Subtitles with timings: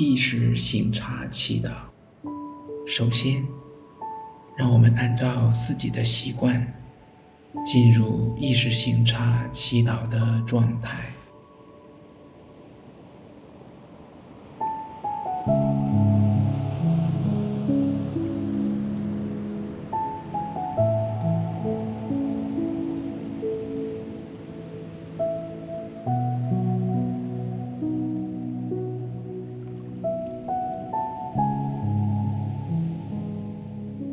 [0.00, 1.68] 意识醒察祈祷。
[2.86, 3.46] 首先，
[4.56, 6.66] 让我们按照自己的习惯，
[7.66, 11.12] 进入意识醒察祈祷的状态。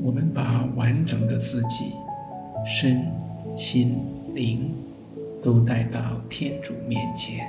[0.08, 1.92] 我们把完整的自己，
[2.66, 3.12] 身、
[3.58, 3.98] 心、
[4.34, 4.74] 灵，
[5.44, 7.46] 都带到天主面前。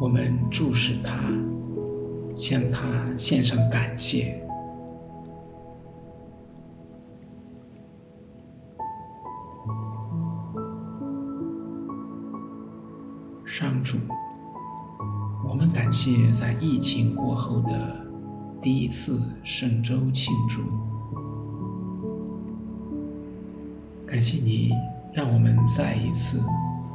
[0.00, 1.20] 我们注视他，
[2.34, 4.35] 向他献上感谢。
[13.86, 13.98] 主，
[15.48, 18.04] 我们感谢在疫情过后的
[18.60, 20.62] 第一次圣周庆祝，
[24.04, 24.72] 感谢你
[25.14, 26.42] 让我们再一次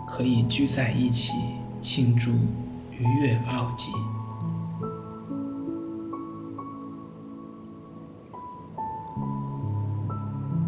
[0.05, 1.33] 可以聚在一起
[1.79, 2.31] 庆祝
[2.91, 3.89] 逾越奥迹。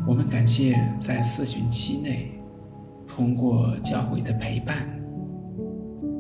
[0.08, 2.41] 我们感谢在四旬期内，
[3.05, 5.02] 通过教会的陪伴。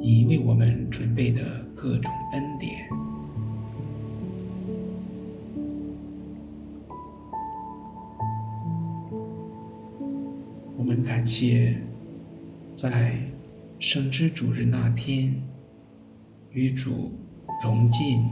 [0.05, 1.41] 你为我们准备的
[1.73, 2.85] 各种恩典，
[10.75, 11.77] 我们感谢
[12.73, 13.15] 在
[13.79, 15.33] 圣之主日那天
[16.51, 17.09] 与主
[17.63, 18.25] 融进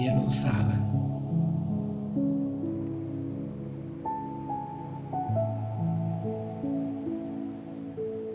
[0.00, 0.82] 耶路撒冷，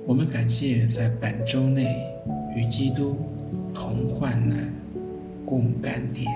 [0.05, 2.12] 我们感谢在本周内。
[2.55, 3.17] 与基督
[3.73, 4.71] 同患难，
[5.45, 6.31] 共甘甜。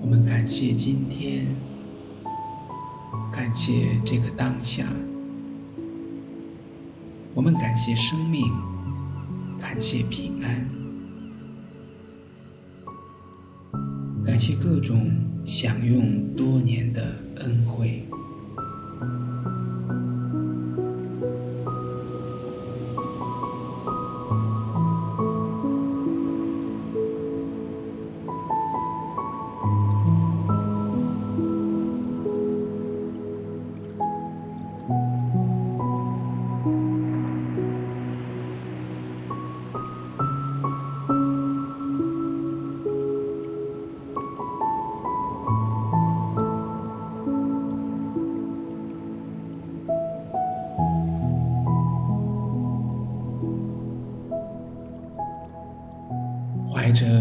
[0.00, 1.46] 我们感谢今天，
[3.32, 4.86] 感谢这个当下。
[7.32, 8.44] 我们感谢生命，
[9.60, 10.68] 感谢平安，
[14.24, 15.10] 感谢各种
[15.44, 18.04] 享用多年的恩惠。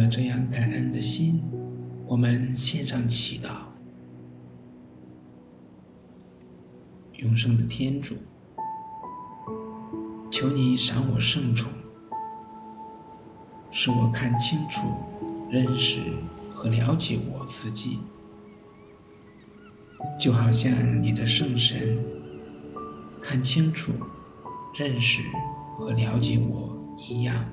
[0.10, 1.44] 这样感恩的心，
[2.08, 3.50] 我们献上祈祷。
[7.18, 8.16] 永生的天主，
[10.32, 11.72] 求你赏我圣宠，
[13.70, 14.88] 使我看清楚、
[15.50, 16.00] 认识
[16.56, 18.00] 和了解我自己，
[20.18, 22.04] 就好像你的圣神
[23.22, 23.92] 看清楚、
[24.74, 25.22] 认识
[25.78, 27.46] 和了解我一样。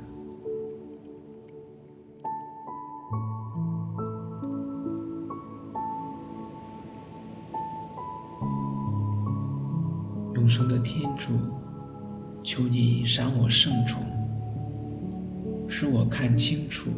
[10.46, 11.32] 永生的天主，
[12.40, 14.06] 求你赏我圣宠，
[15.68, 16.88] 使我看清楚、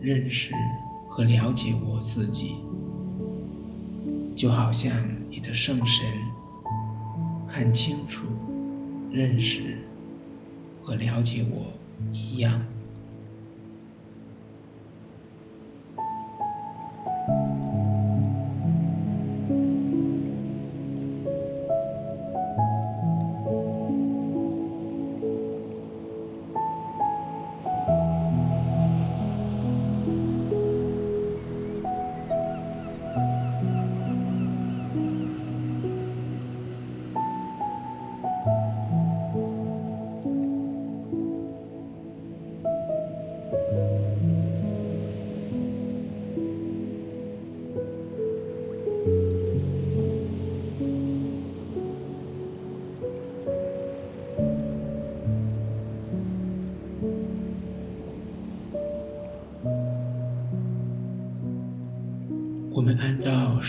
[0.00, 0.54] 认识
[1.06, 2.54] 和了解我自己，
[4.34, 4.90] 就好像
[5.28, 6.06] 你的圣神
[7.46, 8.24] 看清楚、
[9.12, 9.76] 认识
[10.82, 11.66] 和了解我
[12.10, 12.58] 一样。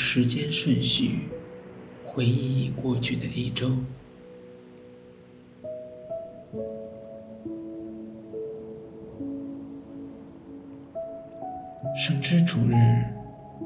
[0.01, 1.19] 时间顺序
[2.05, 3.69] 回忆过去的一周。
[11.97, 12.73] 圣之主日，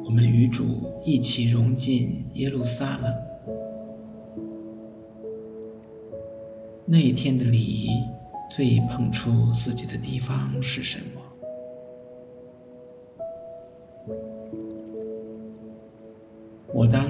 [0.04, 3.14] 我们与主一起融进耶路撒冷。
[6.84, 7.90] 那一天的礼仪
[8.50, 11.23] 最碰触自己的地方是什么？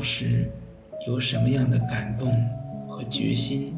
[0.03, 0.51] 时
[1.07, 2.33] 有什么样的感动
[2.87, 3.73] 和决心？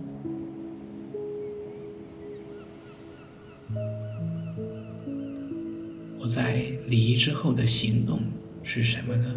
[6.19, 6.56] 我在
[6.88, 8.19] 礼仪之后的行动
[8.63, 9.36] 是什么呢？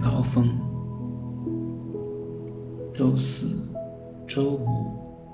[0.00, 0.48] 高峰，
[2.94, 3.68] 周四、
[4.26, 4.66] 周五、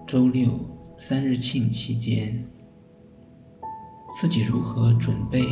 [0.06, 0.48] 周六
[0.96, 2.44] 三日庆期间，
[4.20, 5.44] 自己如何准备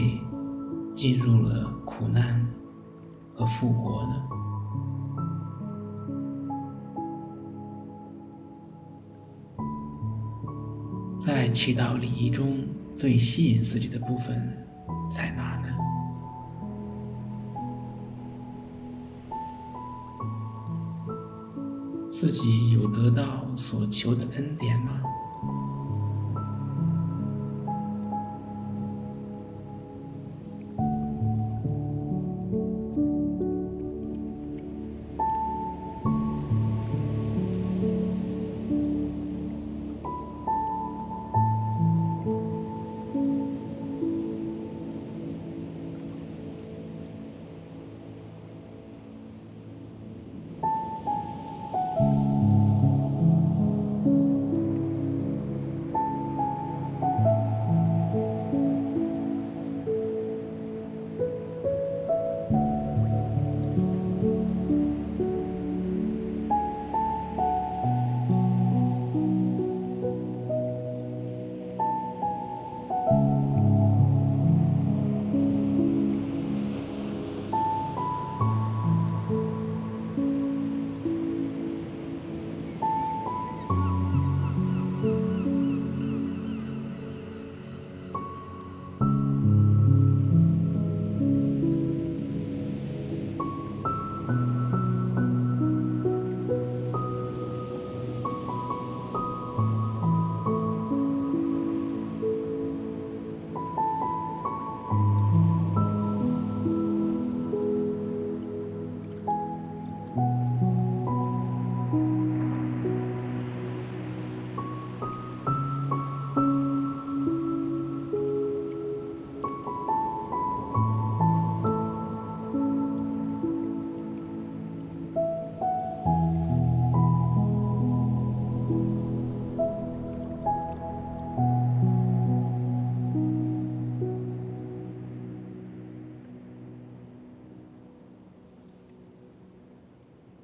[0.97, 2.45] 进入了苦难
[3.35, 4.15] 和复活呢？
[11.17, 12.59] 在祈祷礼仪中
[12.93, 14.67] 最吸引自己的部分
[15.09, 15.74] 在哪呢？
[22.25, 24.99] 自己有得到所求的恩典吗？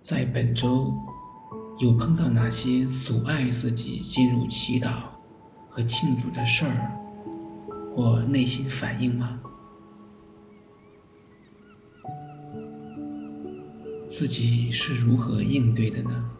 [0.00, 0.94] 在本周
[1.78, 5.02] 有碰到哪些阻碍自己进入祈祷
[5.68, 6.90] 和庆祝的事儿
[7.94, 9.38] 或内心反应吗？
[14.08, 16.30] 自己是如何应对的呢？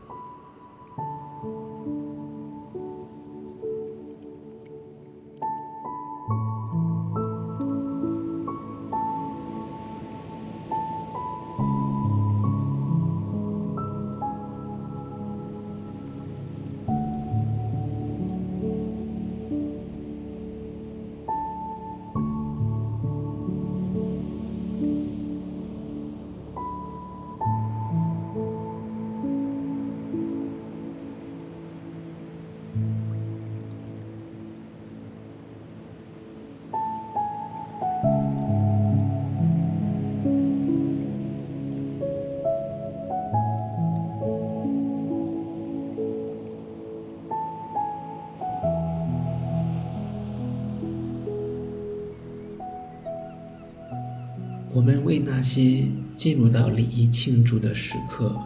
[55.04, 58.37] 为那些进入到礼仪庆祝的时刻，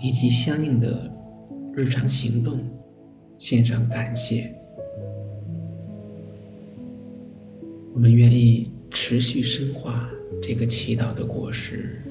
[0.00, 1.10] 以及相应的
[1.74, 2.60] 日常行动，
[3.38, 4.54] 献上感谢。
[7.92, 10.08] 我们愿意持续深化
[10.40, 12.02] 这个祈祷的果实。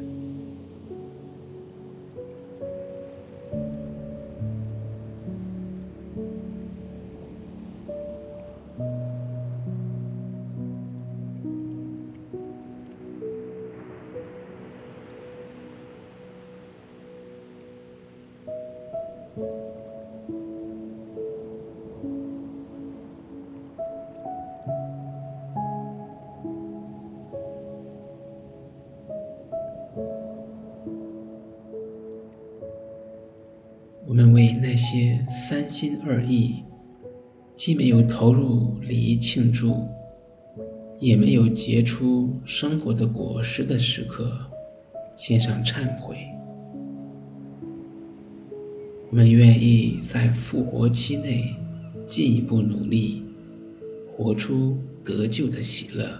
[34.09, 36.63] 我们为那些三心二意，
[37.55, 39.87] 既没有投入礼仪庆祝，
[40.97, 44.35] 也没有结出生活的果实的时刻，
[45.15, 46.17] 献上忏悔。
[49.11, 51.53] 我们愿意在复活期内
[52.07, 53.21] 进一步努力，
[54.09, 54.75] 活出
[55.05, 56.19] 得救的喜乐。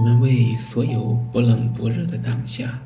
[0.00, 2.80] 我们为所有不冷不热的当下，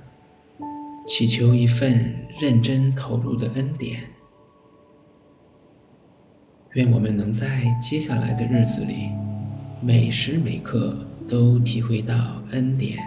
[1.06, 4.00] 祈求一份认真投入的恩典。
[6.72, 9.10] 愿我们能在接下来的日子里，
[9.80, 12.98] 每时每刻都体会到恩典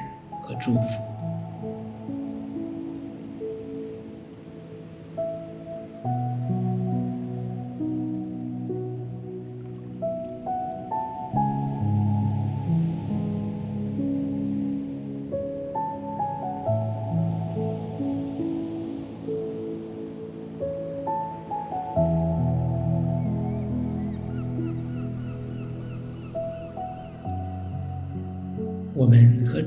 [0.41, 1.06] 和祝福。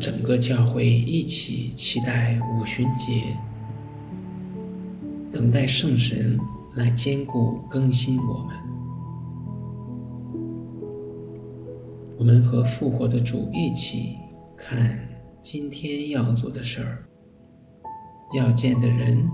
[0.01, 3.37] 整个教会一起期待五旬节，
[5.31, 6.41] 等待圣神
[6.75, 8.57] 来坚固更新我们。
[12.17, 14.17] 我们和复活的主一起
[14.57, 14.99] 看
[15.43, 17.05] 今天要做的事儿，
[18.35, 19.29] 要见的人，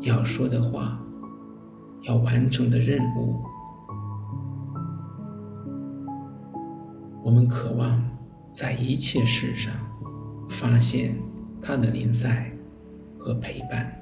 [0.00, 0.98] 要说的话，
[2.04, 3.36] 要完成的任务。
[7.22, 8.13] 我们渴望。
[8.54, 9.74] 在一切事上，
[10.48, 11.16] 发现
[11.60, 12.48] 他的临在
[13.18, 14.00] 和陪伴。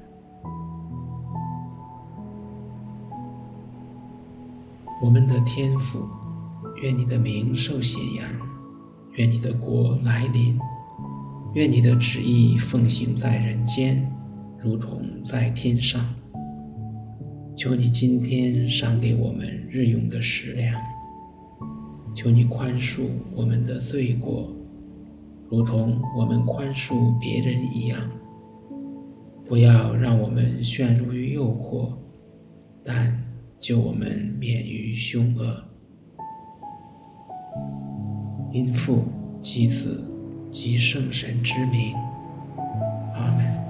[5.02, 6.06] 我们的天父，
[6.82, 8.28] 愿你的名受显扬，
[9.14, 10.59] 愿你的国来临，
[11.54, 14.06] 愿你的旨意奉行在人间，
[14.61, 16.04] 如同在天上。
[17.56, 20.91] 求你今天赏给我们日用的食粮。
[22.14, 24.54] 求你宽恕我们的罪过，
[25.49, 28.00] 如同我们宽恕别人一样。
[29.45, 31.92] 不要让我们陷入于诱惑，
[32.85, 33.23] 但
[33.61, 35.64] 救我们免于凶恶。
[38.50, 39.04] 因父
[39.40, 40.04] 及子
[40.50, 41.95] 及圣神之名，
[43.14, 43.62] 阿门。